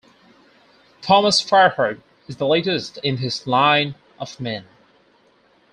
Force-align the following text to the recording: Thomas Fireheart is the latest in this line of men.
Thomas 1.03 1.39
Fireheart 1.43 2.01
is 2.27 2.37
the 2.37 2.47
latest 2.47 2.97
in 3.03 3.17
this 3.17 3.45
line 3.45 3.93
of 4.19 4.39
men. 4.39 4.65